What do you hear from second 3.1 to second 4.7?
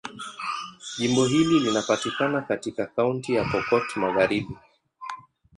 ya Pokot Magharibi.